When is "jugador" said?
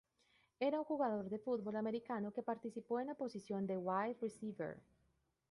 0.83-1.29